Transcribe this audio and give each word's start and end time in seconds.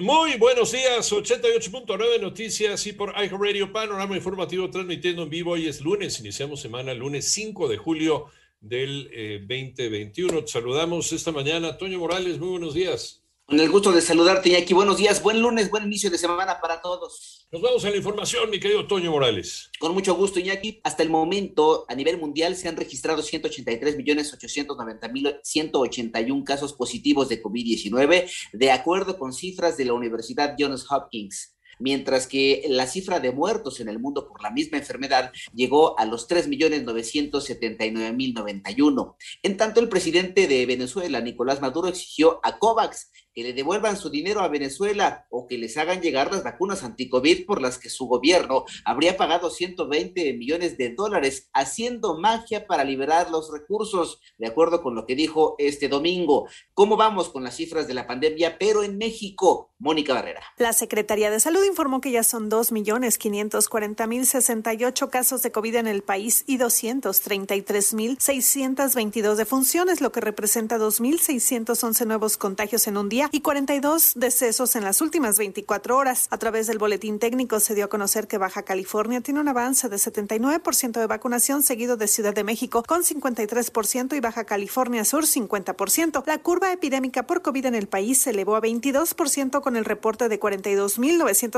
Muy 0.00 0.38
buenos 0.38 0.72
días, 0.72 1.12
88.9 1.12 2.22
Noticias 2.22 2.86
y 2.86 2.94
por 2.94 3.10
iHeartRadio 3.10 3.70
Panorama 3.70 4.16
Informativo 4.16 4.70
transmitiendo 4.70 5.24
en 5.24 5.28
vivo. 5.28 5.50
Hoy 5.50 5.68
es 5.68 5.82
lunes, 5.82 6.18
iniciamos 6.20 6.62
semana, 6.62 6.94
lunes 6.94 7.30
5 7.32 7.68
de 7.68 7.76
julio 7.76 8.24
del 8.62 9.10
2021. 9.46 10.38
Eh, 10.38 10.42
Te 10.42 10.48
saludamos 10.48 11.12
esta 11.12 11.32
mañana. 11.32 11.76
Toño 11.76 11.98
Morales, 11.98 12.38
muy 12.38 12.48
buenos 12.48 12.72
días. 12.72 13.19
Con 13.50 13.58
el 13.58 13.68
gusto 13.68 13.90
de 13.90 14.00
saludarte, 14.00 14.56
aquí 14.56 14.74
Buenos 14.74 14.98
días, 14.98 15.20
buen 15.24 15.42
lunes, 15.42 15.70
buen 15.70 15.82
inicio 15.82 16.08
de 16.08 16.18
semana 16.18 16.60
para 16.60 16.80
todos. 16.80 17.48
Nos 17.50 17.60
vamos 17.60 17.84
a 17.84 17.90
la 17.90 17.96
información, 17.96 18.48
mi 18.48 18.60
querido 18.60 18.86
Toño 18.86 19.10
Morales. 19.10 19.72
Con 19.80 19.92
mucho 19.92 20.14
gusto, 20.14 20.38
Iñaki. 20.38 20.80
Hasta 20.84 21.02
el 21.02 21.10
momento, 21.10 21.84
a 21.88 21.96
nivel 21.96 22.16
mundial, 22.16 22.54
se 22.54 22.68
han 22.68 22.76
registrado 22.76 23.22
183 23.22 23.96
millones 23.96 24.32
890 24.32 25.08
mil 25.08 25.34
181 25.42 26.44
casos 26.44 26.74
positivos 26.74 27.28
de 27.28 27.42
COVID-19, 27.42 28.30
de 28.52 28.70
acuerdo 28.70 29.18
con 29.18 29.32
cifras 29.32 29.76
de 29.76 29.86
la 29.86 29.94
Universidad 29.94 30.54
Johns 30.56 30.86
Hopkins 30.88 31.56
mientras 31.80 32.26
que 32.26 32.64
la 32.68 32.86
cifra 32.86 33.20
de 33.20 33.32
muertos 33.32 33.80
en 33.80 33.88
el 33.88 33.98
mundo 33.98 34.28
por 34.28 34.42
la 34.42 34.50
misma 34.50 34.76
enfermedad 34.78 35.32
llegó 35.54 35.98
a 35.98 36.04
los 36.04 36.28
3.979.091. 36.28 39.16
En 39.42 39.56
tanto, 39.56 39.80
el 39.80 39.88
presidente 39.88 40.46
de 40.46 40.66
Venezuela, 40.66 41.20
Nicolás 41.20 41.60
Maduro, 41.60 41.88
exigió 41.88 42.38
a 42.42 42.58
COVAX 42.58 43.10
que 43.34 43.42
le 43.42 43.52
devuelvan 43.52 43.96
su 43.96 44.10
dinero 44.10 44.40
a 44.40 44.48
Venezuela 44.48 45.26
o 45.30 45.46
que 45.46 45.58
les 45.58 45.76
hagan 45.76 46.00
llegar 46.00 46.32
las 46.32 46.42
vacunas 46.42 46.82
anticovid 46.82 47.46
por 47.46 47.62
las 47.62 47.78
que 47.78 47.88
su 47.88 48.06
gobierno 48.06 48.64
habría 48.84 49.16
pagado 49.16 49.50
120 49.50 50.34
millones 50.34 50.76
de 50.76 50.94
dólares 50.94 51.48
haciendo 51.52 52.18
magia 52.18 52.66
para 52.66 52.84
liberar 52.84 53.30
los 53.30 53.52
recursos, 53.52 54.20
de 54.38 54.48
acuerdo 54.48 54.82
con 54.82 54.94
lo 54.94 55.06
que 55.06 55.14
dijo 55.14 55.54
este 55.58 55.88
domingo. 55.88 56.48
¿Cómo 56.74 56.96
vamos 56.96 57.28
con 57.28 57.44
las 57.44 57.56
cifras 57.56 57.86
de 57.86 57.94
la 57.94 58.06
pandemia, 58.06 58.58
pero 58.58 58.82
en 58.82 58.98
México? 58.98 59.72
Mónica 59.78 60.12
Barrera. 60.12 60.42
La 60.58 60.74
Secretaría 60.74 61.30
de 61.30 61.40
Salud 61.40 61.64
informó 61.70 62.00
que 62.00 62.10
ya 62.10 62.22
son 62.22 62.50
2.540.068 62.50 65.08
casos 65.08 65.42
de 65.42 65.52
COVID 65.52 65.76
en 65.76 65.86
el 65.86 66.02
país 66.02 66.44
y 66.46 66.58
233.622 66.58 69.36
defunciones, 69.36 70.00
lo 70.00 70.10
que 70.12 70.20
representa 70.20 70.78
2.611 70.78 72.06
nuevos 72.06 72.36
contagios 72.36 72.86
en 72.86 72.96
un 72.96 73.08
día 73.08 73.28
y 73.32 73.40
42 73.40 74.12
decesos 74.16 74.76
en 74.76 74.84
las 74.84 75.00
últimas 75.00 75.38
24 75.38 75.96
horas. 75.96 76.26
A 76.30 76.38
través 76.38 76.66
del 76.66 76.78
boletín 76.78 77.18
técnico 77.18 77.60
se 77.60 77.74
dio 77.74 77.86
a 77.86 77.88
conocer 77.88 78.28
que 78.28 78.38
Baja 78.38 78.62
California 78.62 79.20
tiene 79.20 79.40
un 79.40 79.48
avance 79.48 79.88
de 79.88 79.96
79% 79.96 81.00
de 81.00 81.06
vacunación, 81.06 81.62
seguido 81.62 81.96
de 81.96 82.08
Ciudad 82.08 82.34
de 82.34 82.44
México 82.44 82.82
con 82.86 83.02
53% 83.02 84.16
y 84.16 84.20
Baja 84.20 84.44
California 84.44 85.04
Sur 85.04 85.24
50%. 85.24 86.22
La 86.26 86.38
curva 86.38 86.72
epidémica 86.72 87.26
por 87.26 87.42
COVID 87.42 87.66
en 87.66 87.74
el 87.74 87.86
país 87.86 88.18
se 88.18 88.30
elevó 88.30 88.56
a 88.56 88.60
22% 88.60 89.60
con 89.60 89.76
el 89.76 89.84
reporte 89.84 90.28
de 90.28 90.38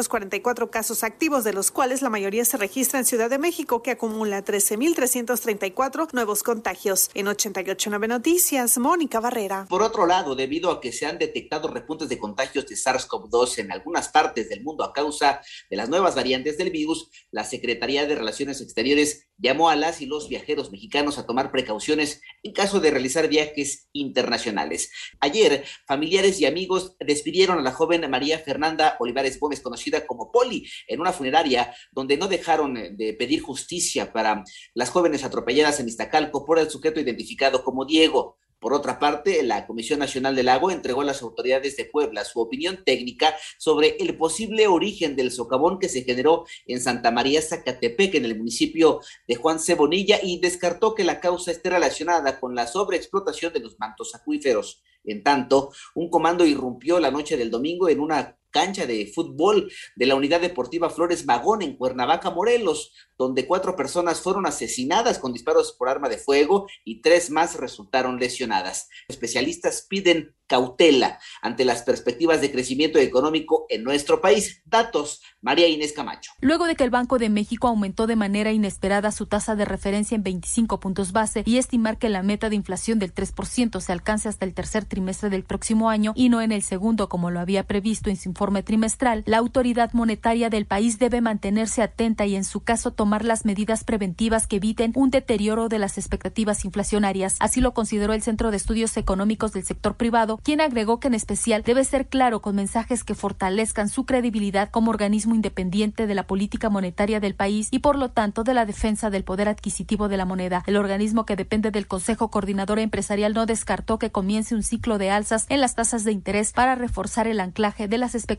42.944 0.09 0.71
casos 0.71 1.03
activos, 1.05 1.45
de 1.45 1.53
los 1.53 1.71
cuales 1.71 2.03
la 2.03 2.11
mayoría 2.11 2.45
se 2.45 2.57
registra 2.57 2.99
en 2.99 3.05
Ciudad 3.05 3.31
de 3.31 3.39
México, 3.39 3.83
que 3.83 3.93
acumula 3.93 4.45
13.334 4.45 6.13
nuevos 6.13 6.43
contagios. 6.43 7.11
En 7.15 7.29
889 7.29 8.09
Noticias, 8.09 8.79
Mónica 8.79 9.21
Barrera. 9.21 9.67
Por 9.69 9.83
otro 9.83 10.07
lado, 10.07 10.35
debido 10.35 10.71
a 10.71 10.81
que 10.81 10.93
se 10.93 11.07
han 11.07 11.19
detectado 11.19 11.69
repuntes 11.69 12.09
de 12.09 12.19
contagios 12.19 12.67
de 12.67 12.77
SARS-CoV-2 12.77 13.59
en 13.59 13.73
algunas 13.73 14.09
partes 14.09 14.49
del 14.49 14.63
mundo 14.63 14.85
a 14.85 14.93
causa 14.93 15.41
de 15.71 15.77
las 15.77 15.89
nuevas 15.89 16.15
variantes 16.15 16.59
del 16.59 16.71
virus, 16.71 17.11
la 17.31 17.45
Secretaría 17.45 18.07
de 18.07 18.15
Relaciones 18.15 18.61
Exteriores 18.61 19.29
llamó 19.39 19.69
a 19.69 19.77
las 19.77 20.01
y 20.01 20.07
los 20.07 20.29
viajeros 20.29 20.71
mexicanos 20.71 21.19
a 21.19 21.27
tomar 21.27 21.51
precauciones 21.51 22.21
en 22.43 22.53
caso 22.53 22.81
de 22.81 22.91
realizar 22.91 23.29
viajes 23.29 23.89
internacionales. 23.93 24.91
Ayer, 25.21 25.65
familiares 25.87 26.41
y 26.41 26.47
amigos 26.47 26.97
despidieron 27.01 27.59
a 27.59 27.63
la 27.63 27.73
joven 27.73 28.09
María 28.09 28.39
Fernanda 28.39 28.97
Olivares 29.01 29.39
Gómez, 29.41 29.61
conocida 29.61 29.92
como 30.01 30.33
Poli, 30.33 30.69
en 30.89 31.01
una 31.01 31.13
funeraria 31.13 31.75
donde 31.93 32.17
no 32.17 32.29
dejaron 32.29 32.75
de 32.75 33.15
pedir 33.19 33.41
justicia 33.43 34.13
para 34.13 34.43
las 34.75 34.91
jóvenes 34.91 35.25
atropelladas 35.25 35.81
en 35.81 35.89
Iztacalco 35.89 36.45
por 36.45 36.59
el 36.59 36.71
sujeto 36.71 37.01
identificado 37.01 37.63
como 37.63 37.85
Diego. 37.85 38.39
Por 38.63 38.75
otra 38.75 39.01
parte, 39.01 39.43
la 39.43 39.67
Comisión 39.67 39.99
Nacional 39.99 40.37
del 40.37 40.49
Agua 40.49 40.73
entregó 40.73 41.01
a 41.01 41.05
las 41.05 41.21
autoridades 41.21 41.77
de 41.77 41.85
Puebla 41.85 42.25
su 42.25 42.39
opinión 42.41 42.85
técnica 42.85 43.35
sobre 43.59 43.97
el 43.99 44.17
posible 44.17 44.69
origen 44.69 45.17
del 45.17 45.33
socavón 45.33 45.81
que 45.81 45.89
se 45.89 46.05
generó 46.05 46.45
en 46.69 46.81
Santa 46.81 47.11
María 47.11 47.43
Zacatepec, 47.43 48.15
en 48.15 48.25
el 48.25 48.39
municipio 48.39 49.01
de 49.27 49.35
Juan 49.35 49.59
Cebonilla, 49.59 50.21
y 50.23 50.39
descartó 50.39 50.95
que 50.95 51.03
la 51.03 51.19
causa 51.19 51.51
esté 51.51 51.71
relacionada 51.71 52.39
con 52.39 52.55
la 52.55 52.69
sobreexplotación 52.69 53.53
de 53.53 53.59
los 53.59 53.81
mantos 53.81 54.15
acuíferos. 54.15 54.81
En 55.03 55.25
tanto, 55.25 55.73
un 55.97 56.09
comando 56.09 56.47
irrumpió 56.47 57.01
la 57.01 57.11
noche 57.11 57.37
del 57.37 57.51
domingo 57.51 57.89
en 57.89 57.99
una 57.99 58.39
cancha 58.53 58.87
de 58.87 59.11
fútbol 59.13 59.73
de 59.97 60.07
la 60.07 60.15
Unidad 60.15 60.41
Deportiva 60.41 60.91
Flores 60.91 61.27
Magón 61.27 61.63
en 61.63 61.77
Cuernavaca, 61.77 62.31
Morelos, 62.31 62.93
donde 63.19 63.47
cuatro 63.47 63.75
personas 63.75 64.21
fueron 64.21 64.47
asesinadas 64.47 65.19
con 65.19 65.33
disparos 65.33 65.73
por 65.73 65.89
arma 65.89 66.09
de 66.09 66.19
fuego 66.19 66.67
y 66.85 67.01
tres 67.01 67.31
más 67.31 67.57
resultaron 67.57 68.19
lesionadas. 68.19 68.89
Especialistas 69.09 69.87
piden 69.89 70.35
cautela 70.47 71.19
ante 71.41 71.65
las 71.65 71.83
perspectivas 71.83 72.43
de 72.43 72.53
crecimiento 72.53 72.99
económico 72.99 73.65
en 73.71 73.85
nuestro 73.85 74.21
país. 74.21 74.61
Datos, 74.67 75.23
María 75.41 75.67
Inés 75.67 75.93
Camacho. 75.93 76.33
Luego 76.41 76.67
de 76.67 76.77
que 76.77 76.85
el 76.85 76.91
Banco 76.91 77.19
de 77.19 77.31
México 77.31 77.69
aumentó 77.69 78.07
de 78.07 78.17
manera 78.17 78.53
inesperada 78.53 79.13
su 79.13 79.27
tasa 79.27 79.57
de 79.57 79.65
referencia 79.65 80.15
en 80.15 80.25
25 80.25 80.79
puntos 80.79 81.13
base 81.13 81.43
y 81.47 81.57
estimar 81.57 81.99
que 81.99 82.11
la 82.11 82.23
meta 82.23 82.51
de 82.51 82.57
inflación 82.57 82.99
del 82.99 83.15
3% 83.15 83.81
se 83.81 83.93
alcance 83.93 84.29
hasta 84.29 84.45
el 84.45 84.53
tercer 84.53 84.85
trimestre 84.85 85.31
del 85.31 85.45
próximo 85.45 85.89
año 85.89 86.13
y 86.17 86.29
no 86.29 86.43
en 86.43 86.53
el 86.53 86.63
segundo 86.63 87.09
como 87.09 87.31
lo 87.31 87.41
había 87.41 87.67
previsto 87.67 88.11
en 88.11 88.17
su 88.17 88.29
informe 88.29 88.42
trimestral, 88.63 89.23
la 89.27 89.39
autoridad 89.39 89.93
monetaria 89.93 90.51
del 90.51 90.67
país 90.67 90.99
debe 90.99 91.21
mantenerse 91.21 91.83
atenta 91.83 92.27
y 92.27 92.35
en 92.35 92.45
su 92.45 92.61
caso 92.61 92.91
tomar 92.93 93.25
las 93.25 93.45
medidas 93.45 93.85
preventivas 93.85 94.47
que 94.47 94.57
eviten 94.57 94.93
un 94.97 95.11
deterioro 95.11 95.69
de 95.69 95.79
las 95.79 95.99
expectativas 95.99 96.65
inflacionarias. 96.65 97.37
Así 97.39 97.61
lo 97.61 97.73
consideró 97.73 98.13
el 98.13 98.23
Centro 98.23 98.51
de 98.51 98.57
Estudios 98.57 98.97
Económicos 98.97 99.53
del 99.53 99.65
Sector 99.65 99.97
Privado, 99.97 100.41
quien 100.43 100.61
agregó 100.61 100.99
que 100.99 101.09
en 101.09 101.15
especial 101.15 101.63
debe 101.63 101.85
ser 101.85 102.09
claro 102.09 102.43
con 102.43 102.57
mensajes 102.57 103.05
que 103.05 103.15
fortalezcan 103.15 103.89
su 103.89 104.05
credibilidad 104.05 104.71
como 104.71 104.91
organismo 104.91 105.35
independiente 105.35 106.07
de 106.07 106.15
la 106.15 106.27
política 106.27 106.69
monetaria 106.69 107.21
del 107.21 107.35
país 107.35 107.69
y 107.71 107.79
por 107.79 107.97
lo 107.97 108.11
tanto 108.11 108.43
de 108.45 108.55
la 108.55 108.67
defensa 108.67 109.11
del 109.11 109.25
poder 109.25 109.49
adquisitivo 109.49 110.09
de 110.09 110.17
la 110.17 110.25
moneda. 110.25 110.65
El 110.67 110.77
organismo 110.77 111.27
que 111.27 111.37
depende 111.37 111.71
del 111.71 111.87
Consejo 111.87 112.31
Coordinador 112.31 112.79
Empresarial 112.79 113.35
no 113.35 113.47
descartó 113.47 113.99
que 113.99 114.11
comience 114.11 114.55
un 114.55 114.63
ciclo 114.63 114.99
de 114.99 115.11
alzas 115.11 115.47
en 115.49 115.61
las 115.61 115.75
tasas 115.75 116.05
de 116.05 116.13
interés 116.13 116.53
para 116.53 116.75
reforzar 116.75 117.27
el 117.27 117.41
anclaje 117.41 117.89
de 117.89 117.99
las 117.99 118.15
expectativas 118.15 118.32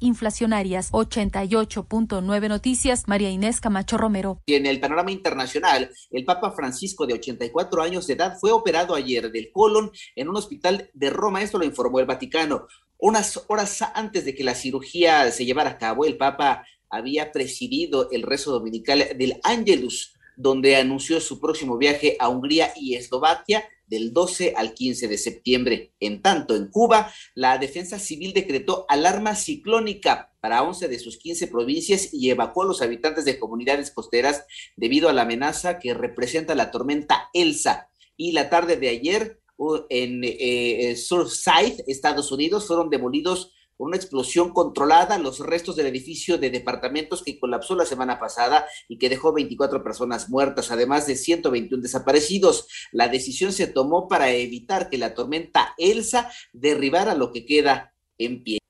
inflacionarias. 0.00 0.90
88.9 0.92 2.48
Noticias, 2.48 3.06
María 3.06 3.30
Inés 3.30 3.60
Camacho 3.60 3.98
Romero. 3.98 4.40
En 4.46 4.66
el 4.66 4.80
panorama 4.80 5.10
internacional, 5.10 5.90
el 6.10 6.24
Papa 6.24 6.52
Francisco 6.52 7.06
de 7.06 7.14
84 7.14 7.82
años 7.82 8.06
de 8.06 8.14
edad 8.14 8.36
fue 8.40 8.52
operado 8.52 8.94
ayer 8.94 9.30
del 9.30 9.50
colon 9.52 9.90
en 10.16 10.28
un 10.28 10.36
hospital 10.36 10.90
de 10.92 11.10
Roma 11.10 11.42
esto 11.42 11.58
lo 11.58 11.64
informó 11.64 12.00
el 12.00 12.06
Vaticano. 12.06 12.66
Unas 12.98 13.44
horas 13.48 13.82
antes 13.94 14.24
de 14.24 14.34
que 14.34 14.44
la 14.44 14.54
cirugía 14.54 15.30
se 15.30 15.44
llevara 15.44 15.70
a 15.70 15.78
cabo, 15.78 16.04
el 16.04 16.16
Papa 16.16 16.64
había 16.88 17.32
presidido 17.32 18.08
el 18.10 18.22
rezo 18.22 18.52
dominical 18.52 19.08
del 19.16 19.40
Angelus, 19.42 20.14
donde 20.36 20.76
anunció 20.76 21.20
su 21.20 21.40
próximo 21.40 21.76
viaje 21.78 22.16
a 22.18 22.28
Hungría 22.28 22.72
y 22.76 22.94
Eslovaquia 22.94 23.64
del 23.92 24.14
12 24.14 24.54
al 24.56 24.72
15 24.72 25.06
de 25.06 25.18
septiembre. 25.18 25.94
En 26.00 26.22
tanto, 26.22 26.56
en 26.56 26.68
Cuba, 26.70 27.12
la 27.34 27.58
Defensa 27.58 27.98
Civil 27.98 28.32
decretó 28.32 28.86
alarma 28.88 29.34
ciclónica 29.34 30.32
para 30.40 30.62
11 30.62 30.88
de 30.88 30.98
sus 30.98 31.18
15 31.18 31.48
provincias 31.48 32.08
y 32.10 32.30
evacuó 32.30 32.62
a 32.62 32.66
los 32.68 32.80
habitantes 32.80 33.26
de 33.26 33.38
comunidades 33.38 33.90
costeras 33.90 34.46
debido 34.76 35.10
a 35.10 35.12
la 35.12 35.22
amenaza 35.22 35.78
que 35.78 35.92
representa 35.92 36.54
la 36.54 36.70
tormenta 36.70 37.28
Elsa. 37.34 37.90
Y 38.16 38.32
la 38.32 38.48
tarde 38.48 38.76
de 38.76 38.88
ayer, 38.88 39.42
en 39.90 40.24
eh, 40.24 40.36
eh, 40.40 40.96
Surfside, 40.96 41.84
Estados 41.86 42.32
Unidos, 42.32 42.66
fueron 42.66 42.88
demolidos 42.88 43.52
una 43.82 43.96
explosión 43.96 44.52
controlada 44.52 45.18
los 45.18 45.40
restos 45.40 45.76
del 45.76 45.86
edificio 45.86 46.38
de 46.38 46.50
departamentos 46.50 47.22
que 47.22 47.38
colapsó 47.38 47.74
la 47.74 47.84
semana 47.84 48.18
pasada 48.18 48.66
y 48.88 48.98
que 48.98 49.08
dejó 49.08 49.32
24 49.32 49.82
personas 49.82 50.28
muertas, 50.30 50.70
además 50.70 51.06
de 51.06 51.16
121 51.16 51.82
desaparecidos. 51.82 52.68
La 52.92 53.08
decisión 53.08 53.52
se 53.52 53.66
tomó 53.66 54.08
para 54.08 54.30
evitar 54.30 54.88
que 54.88 54.98
la 54.98 55.14
tormenta 55.14 55.74
Elsa 55.78 56.30
derribara 56.52 57.14
lo 57.14 57.32
que 57.32 57.44
queda 57.44 57.94
en 58.18 58.42
pie. 58.42 58.61